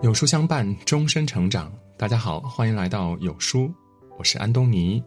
[0.00, 1.72] 有书相伴，终身成长。
[1.96, 3.68] 大家好，欢迎来到有书，
[4.16, 5.02] 我是安东尼。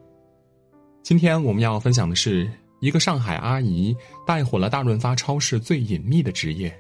[1.02, 3.96] 今天我们要分享的是一个上海阿姨
[4.28, 6.78] 带火了大润发超市最隐秘的职业。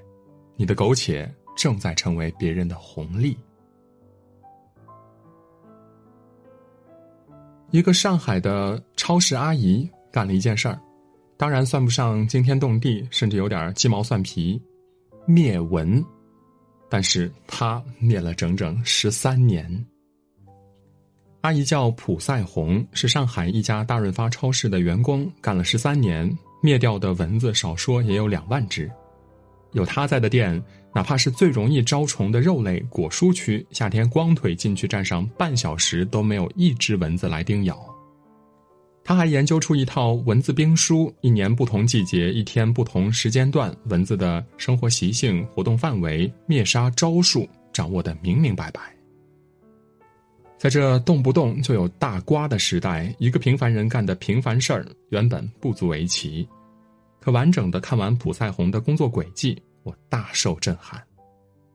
[0.57, 3.37] 你的苟且正在成为别人的红利。
[7.69, 10.77] 一个上海的超市阿姨干了一件事儿，
[11.37, 14.61] 当然算不上惊天动地，甚至有点鸡毛蒜皮，
[15.25, 16.03] 灭蚊。
[16.91, 19.85] 但是他灭了整整十三年。
[21.39, 26.29] 阿姨叫蒲赛红，是上海一家大润发超市的员工，干了十三年，
[26.61, 28.91] 灭掉的蚊子少说也有两万只。
[29.71, 30.61] 有她在的店，
[30.93, 37.90] 哪怕是最容易招虫的肉类果蔬区，夏天光腿进去站上半小时都没有一只蚊子来叮咬。
[39.11, 48.95] 他还研究出一套蚊子兵书，一年不同季节、一天不同时间段，蚊子的生活习性、活动范围、灭杀招数掌握的明明白白。
[50.57, 56.47] 在这动不动就有大瓜的时代，一个平凡人干的平凡事儿原本不足为奇，
[57.19, 61.03] 可完整的看完普赛红的工作轨迹，我大受震撼。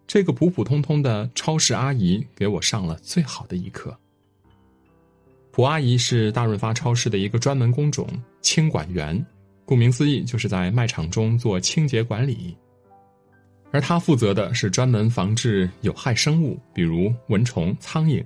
[0.07, 3.95] 这个普普通通的超市阿姨给我上了最好的一课。
[5.57, 8.07] 蒲阿姨是大润发超市的一个专门工种——
[8.43, 9.25] 清管员，
[9.65, 12.55] 顾名思义，就是在卖场中做清洁管理。
[13.73, 18.23] 而她负责的是专门防治有害生物，比如蚊虫、苍蝇。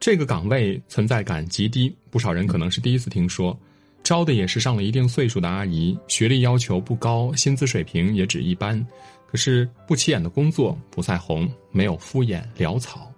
[0.00, 3.54] 这个岗位存在感极低，不少人可能是第一次听说。
[4.02, 8.82] 招的也是上了一定岁数的阿姨，学历要求不高，薪资水平也只一般。
[9.26, 13.12] 可是不起眼的工作，不赛红没有敷衍潦草。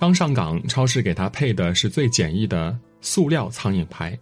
[0.00, 4.18] 刚上岗，超市给他配的是最简易的塑料苍蝇拍。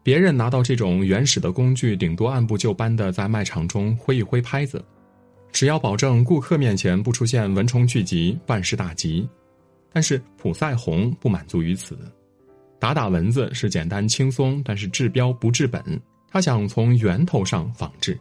[0.00, 4.84] 别人拿到这种原始的工具，顶多按部就班的在卖场中挥一挥拍子，
[5.50, 9.28] 只要保证顾客面前不出现蚊虫聚集，万事大吉。
[9.92, 11.98] 但是普赛红不满足于此，
[12.78, 15.82] 打打蚊子是简单轻松，但是治标不治本。
[16.30, 18.16] 他想从源头上防治，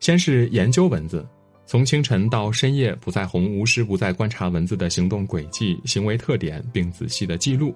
[0.00, 1.26] 先是研究蚊子。
[1.68, 7.74] 从清晨到深夜，蒲赛红无时不在观察蚊子的行动轨迹、行为特点，并仔细的记录。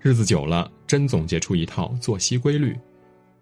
[0.00, 2.76] 日子久了，真总结出一套作息规律：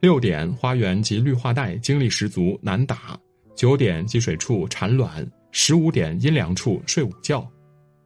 [0.00, 3.18] 六点花园及绿化带精力十足难打；
[3.56, 7.50] 九点积水处产卵；十五点阴凉处睡午觉。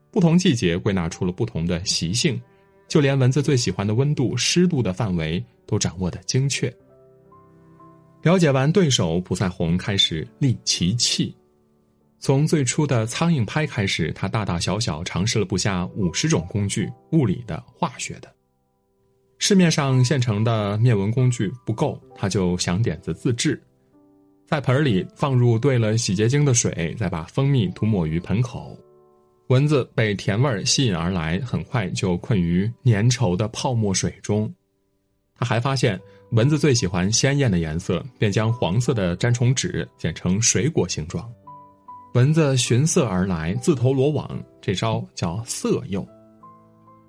[0.09, 2.41] 不同季节归纳出了不同的习性，
[2.87, 6.73] 就连蚊子最喜欢的温度、湿度的范围都掌握的精确。
[8.21, 11.35] 了解完对手，蒲赛红开始立其器。
[12.23, 18.33] 从最初的苍蝇拍开始，他大大小小尝试了不下五十种工具，物理的、化学的。
[19.39, 23.61] 市面上现成的灭蚊工具不够，他就想点子自制，
[24.47, 28.73] 在盆里放入兑了洗洁精的水，再把蜂蜜涂抹于盆口，
[29.47, 34.49] 蚊子被甜味吸引而来，很快就困于粘稠的泡沫水中。
[35.35, 35.99] 他还发现
[36.31, 41.29] 蚊子最喜欢鲜艳的颜色，便将黄色的粘虫纸剪成水果形状。
[42.13, 46.07] 蚊子寻色而来，自投罗网，这招叫色诱。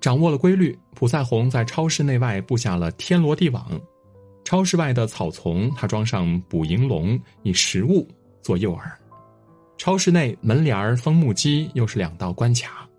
[0.01, 3.79] 掌握了规律，普赛红在超市内外布下了天罗地网。
[4.43, 8.07] 超市外的草丛，他装上捕蝇笼，以食物
[8.41, 8.81] 做诱饵。
[9.77, 12.89] 超市内门帘枫木机又是两道关卡。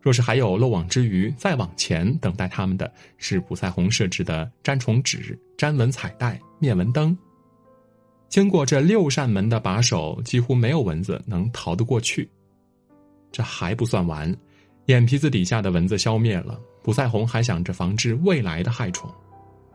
[0.00, 7.16] 若是还有漏网之鱼，再往前等待他们的是普赛红设置的粘虫纸、粘蚊彩带、灭蚊灯。
[8.36, 12.28] 经过这六扇门的把手，几乎没有蚊子能逃得过去。
[13.32, 14.30] 这还不算完，
[14.88, 19.10] 眼皮子底下的蚊子消灭了，卜赛红还想着防治未来的害虫。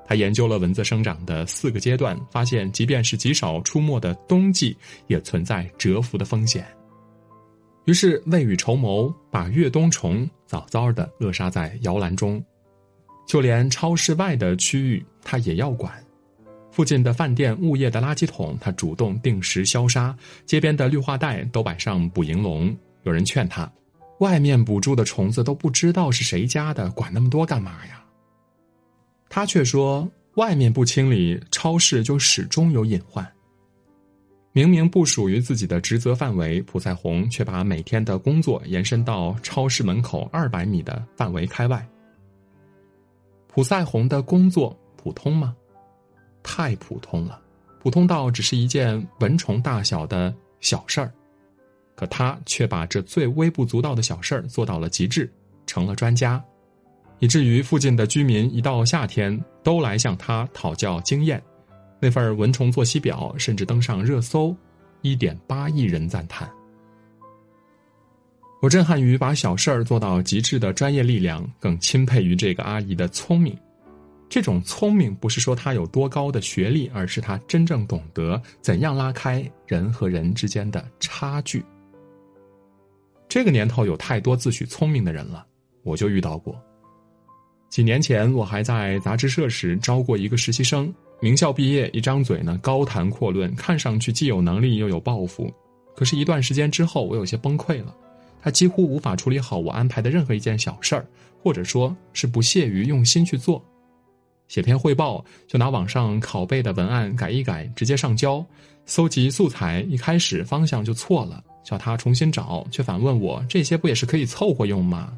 [0.06, 6.64] 他研究了蚊子生长的四个阶段，发现即便是极少出没的冬季，也存在蛰伏的风险。
[7.86, 12.40] 于是未雨绸缪，把越冬虫早早的扼杀在摇篮中。
[13.28, 15.92] 就连超市外的区域，他也要管。
[16.72, 20.16] 附近的饭店、物业的垃圾桶，他主动定时消杀；
[20.46, 22.76] 街边的绿化带都摆上捕蝇笼。
[23.04, 23.72] 有人劝他，
[24.20, 28.02] 外面捕住的虫子都不知道是谁家的，管那么多干嘛呀？
[29.28, 33.30] 他却说，外面不清理，超市就始终有隐患。
[34.54, 41.88] 明明不属于自己的职责范围，蒲赛红却把每天的工作延伸到超市门口二百米的范围开外。
[43.48, 45.56] 蒲赛红的工作普通吗？
[46.44, 47.40] 太普通了，
[47.80, 51.12] 普通到只是一件蚊虫大小的小事儿，
[51.96, 55.32] 可他却把这最微不足道的小事儿做到了极致，
[55.66, 56.44] 成了专家，
[57.20, 61.42] 以至于附近的居民一到夏天都来向他讨教经验。
[62.00, 64.56] 那份蚊虫作息表甚至登上热搜，
[65.02, 66.50] 一点八亿人赞叹。
[68.60, 73.56] 我震撼于把小事儿做到极致的专业力量，更钦佩于这个阿姨的聪明。
[74.32, 81.62] 这种聪明不是说他有多高的学历，而是他真正懂得怎样拉开人和人之间的差距。
[83.28, 85.46] 这个年头有太多自诩聪明的人了，
[85.84, 86.58] 我就遇到过。
[87.70, 95.54] 几年前我还在杂志社时招过一个实习生，名校毕业，一张嘴呢高谈阔论，看上去既有能力又有抱负。
[95.94, 97.94] 可是，一段时间之后，我有些崩溃了。
[98.42, 101.06] 他几乎无法处理好我安排的任何一件小事儿，
[101.44, 103.62] 或者说是不屑于用心去做。
[104.52, 108.46] 写篇汇报，就拿网上拷贝的文案改一改，直接上交。
[108.86, 115.18] 搜集素材，一开始方向就错了，叫他重新找，却反问我这些不也是可以凑合用吗？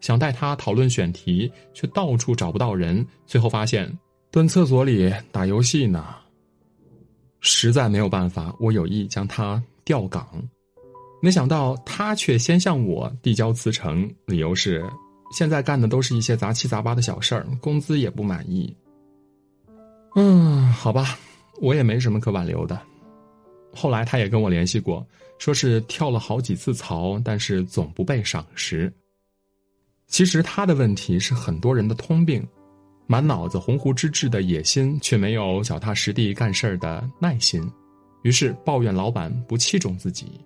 [0.00, 3.88] 想带他讨论选题，却到处找不到人，最后发现
[4.32, 6.04] 蹲厕所里打游戏呢。
[7.38, 10.26] 实在没有办法，我有意将他调岗，
[11.22, 14.84] 没想到他却先向我递交辞呈，理由是。
[15.32, 18.74] 现在干的都是一些杂七杂八的小事儿，工资也不满意。
[20.14, 21.18] 嗯，好吧，
[21.60, 22.80] 我也没什么可挽留的。
[23.72, 25.04] 后来他也跟我联系过，
[25.38, 28.92] 说是跳了好几次槽，但是总不被赏识。
[30.06, 32.46] 其实他的问题是很多人的通病，
[33.08, 37.68] 满脑子鸿鹄之志的野心，却没有脚踏实地干事儿的耐心，
[38.22, 40.40] 于是抱怨老板不器重自己，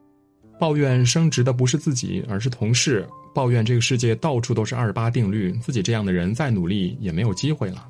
[0.58, 3.08] 抱怨升职的不是自己，而是同事。
[3.34, 7.88] 抱怨这个世界到处都是二八定律，自己这样的人再努力也没有机会了。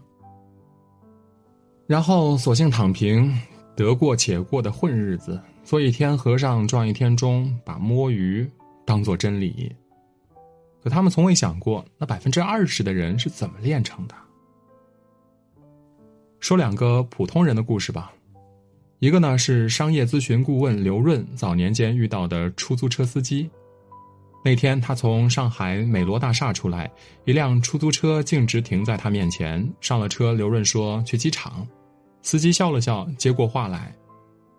[1.86, 3.34] 然后索性躺平，
[3.74, 8.46] 得过且过的混日子，做一天和尚撞一天钟，把摸鱼
[8.84, 9.74] 当做真理。
[10.82, 14.14] 可他们从未想过，那百分之二十的人是怎么炼成的？
[16.40, 18.12] 说两个普通人的故事吧，
[19.00, 23.48] 一个呢是商业咨询顾问刘润早年间遇到的出租车司机。
[24.44, 26.90] 那天，他从上海美罗大厦出来，
[27.24, 29.68] 一辆出租车径直停在他面前。
[29.80, 31.66] 上了车，刘润说：“去机场。”
[32.22, 33.94] 司机笑了笑，接过话来：“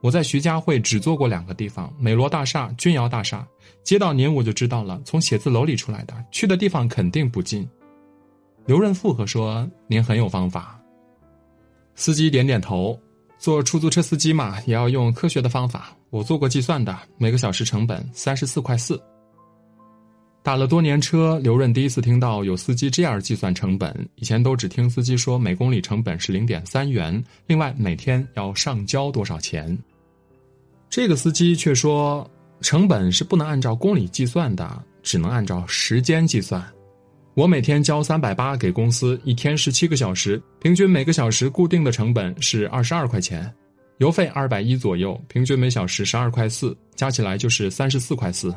[0.01, 3.45] 我在徐家汇只坐过两个地方，美罗大厦、君瑶大厦。
[3.83, 7.68] 接到您，我就知道了，从写字楼里出来的，去的地方肯定不近。”
[8.68, 10.80] 刘润附和说：“您很有方法。”
[11.95, 13.00] 司机点点头
[13.39, 15.95] ：“做出租车司机嘛，也要用科学的方法。
[16.12, 19.01] 我做过计算的，每个小时成本三十四块四。”
[20.44, 23.94] 打了多年车，刘润第一次听到有司机这样计算成本。
[24.15, 29.77] 以前都只听司机说每公里成本是零点三元，另外每天要上交多少钱。
[30.89, 32.27] 这个司机却说，
[32.62, 36.65] 成本是不能按照公里计算的，只能按照时间计算。
[37.39, 43.50] 我每天交三百八给公司，一天十七个小时，平均每个小时固定的成本是二十二块钱，
[44.00, 48.53] 油费二百一左右，平均每小时十二块四，加起来就是三十四块四。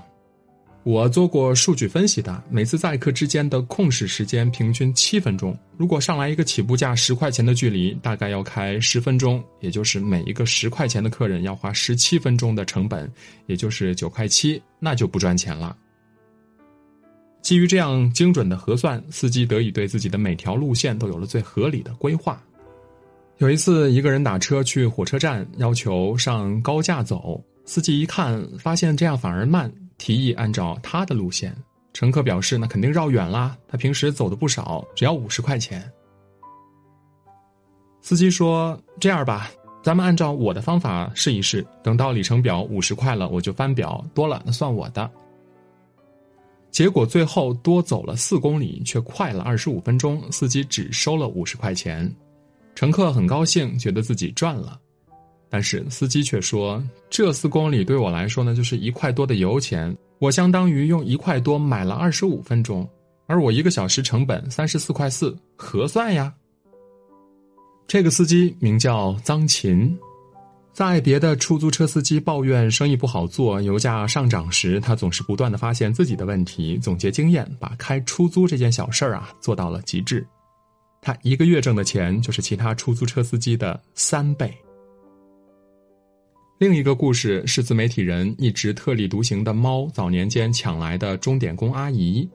[0.82, 5.56] 我做过数据分析的，每次载客之间的控时时间平均七分钟。
[5.76, 13.08] 如果上来一个起步价十块钱的距离，大概要开十分钟，也就是每一个十块钱的客人要花十七分钟的成本，
[13.46, 15.76] 也就是九块七，那就不赚钱了。
[17.43, 22.41] 基于这样精准的核算，司机得以对自己的每条路线都有了最合理的规划。
[23.39, 29.71] 有一次，一个人打车去火车站，要求上高架走，司机一看，发现这样反而慢。
[29.99, 31.55] 提议按照他的路线，
[31.93, 35.88] 乘客表示：“那肯定绕远啦，他平时走的不少，只要五十块钱。”
[38.02, 39.49] 司机说：“这样吧，
[39.81, 45.09] 咱们按照我的方法试一试，等到里程表五十块了，我就翻表，多了那算我的。”
[46.73, 52.11] 结果最后多走了四公里，却快了二十五分钟，司机只收了五十块钱，
[52.75, 54.81] 乘客很高兴，觉得自己赚了。
[55.50, 62.88] 但是司机却说：“这四公里对我来说呢，就是一块多的油钱，我相当于用一块多买了二十五分钟，
[63.26, 66.33] 而我一个小时成本三十四块四，合算呀。”
[67.87, 69.95] 这个司机名叫臧琴，
[70.73, 80.26] 在别的出租车司机抱怨生意不好做、油价上涨时，他总是不断的发现自己的问题，总结经验，把开出租这件小事儿啊做到了极致。
[81.02, 84.50] 他一个月挣的钱就是其他出租车司机的三倍。
[86.59, 92.26] 另一个故事是自媒体人一直特立独行的猫早年间抢来的钟点工阿姨。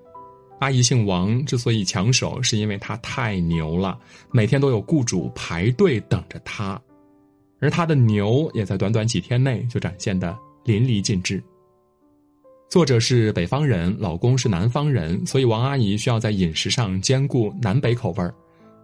[0.60, 3.98] 阿姨姓王，之所以抢手，是因为她太牛了，
[4.32, 6.79] 每天都有雇主排队等着她，
[7.59, 11.41] 而她的牛也在短短几天内就展现的淋漓尽致。
[12.69, 18.33] 作者是北方人，老公是南方人，所以王阿姨需要在饮食上兼顾南北口味儿。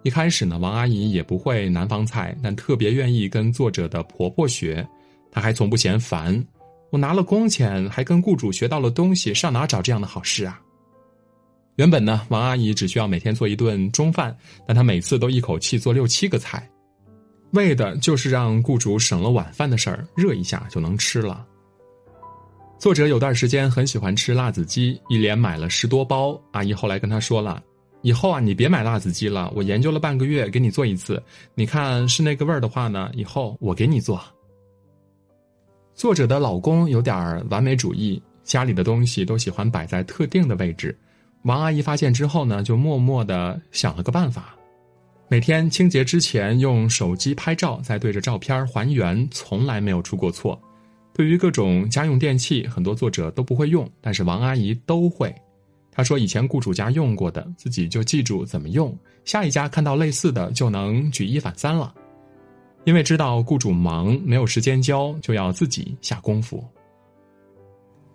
[0.03, 4.87] 一开始呢，王阿姨也不会南方菜，但特别愿意跟作者的婆婆学。
[5.31, 6.45] 她还从不嫌烦，
[6.91, 10.61] 我拿了工钱，还跟雇主学到了东西，上哪找这样的好事啊？
[11.75, 14.35] 原本呢，王阿姨只需要每天做一顿中饭，
[14.67, 16.69] 但她每次都一口气做六七个菜，
[17.53, 21.45] 为的就是让雇主省了晚饭的事儿，热一下就能吃了。
[22.79, 26.39] 作者有段时间很喜欢吃辣子鸡，一连买了十多包。
[26.51, 27.63] 阿姨后来跟他说了
[28.01, 31.21] ：“以后啊，你别买辣子鸡了，我研究了半个月，给你做一次，
[31.55, 34.19] 你看是那个味儿的话呢，以后我给你做。”
[35.93, 40.97] 作者的老公有点儿完美主义，家里的东西都喜欢摆在特定的位置。
[41.43, 44.55] 王阿姨发现之后呢，就默默的想了个办法，
[45.33, 50.61] 每天清洁之前用手机拍照，再对着照片还原，从来没有出过错。
[51.11, 55.33] 对于各种家用电器，很多作者都不会用，但是王阿姨都会。
[55.91, 61.91] 她说以前雇主家用过的，自己就记住怎么用，下一家看到类似的就能举一反三了。
[62.83, 66.63] 因为知道雇主忙，没有时间教，就要自己下功夫。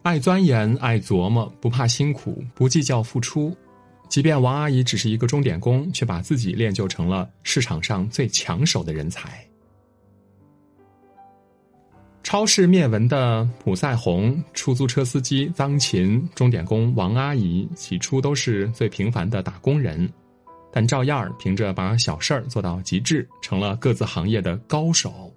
[0.03, 3.57] 爱钻研，爱琢磨，不怕辛苦，不计较付出。
[4.09, 9.45] 即便王阿姨只是一个钟点工，却把自己练就成了市场上最抢手的人才。
[12.23, 20.07] 超市灭蚊的普赛红、出租车司机张琴、钟点工王阿姨，起初都是最平凡的打工人，
[20.71, 25.33] 但照样凭着把小事儿做到极致，成了各自行业的高手。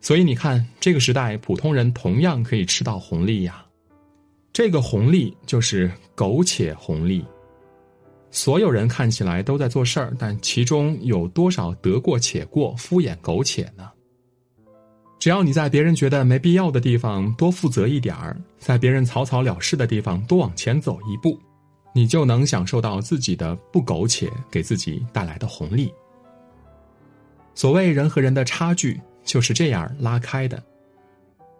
[0.00, 3.64] 所以你看，这个时代普通人同样可以吃到红利呀。
[4.52, 7.24] 这个红利就是苟且红利。
[8.32, 13.90] 所有人看起来都在做事儿，但其中有多少得过且过、敷衍苟且呢？
[15.20, 21.38] 只要你在别人觉得没必要的地方多负责一点儿，在别人草草了事的地方多往前走一步，
[21.94, 25.92] 你就能享受到自己的不苟且给自己带来的红利。
[27.54, 30.60] 所谓人和人的差距就是这样拉开的。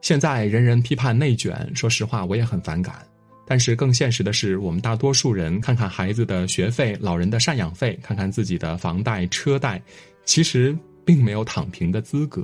[0.00, 3.06] 现在人人批判内卷，说实话我也很反感。
[3.52, 9.78] 但是更现实的是，我们大多数人看看孩子的学费、老人的赡养费，看看自己的房贷、车贷，
[10.24, 12.42] 其实并没有躺平的资格。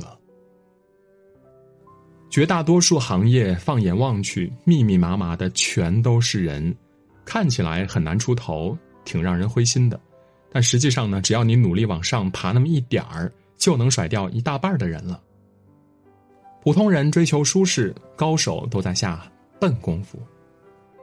[2.29, 6.77] 绝大多数行业，放眼望去，密密麻麻的全都是人，
[7.25, 9.99] 看起来很难出头，挺让人灰心的。
[10.53, 15.23] 但实际上呢，只要你努力往上爬那么一点儿，就能甩掉一大半的人了。
[16.62, 19.27] 普通人追求舒适，高手都在下
[19.59, 20.21] 笨功夫，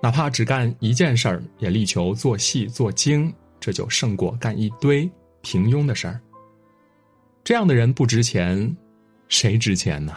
[0.01, 5.09] 哪怕只干一件事儿，也力求做细做精，这就胜过干一堆
[5.41, 6.19] 平庸的事儿。
[7.43, 8.75] 这样的人不值钱，
[9.29, 10.13] 谁值钱呢？